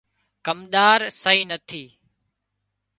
[0.45, 1.83] ڪمۮار سئي نٿي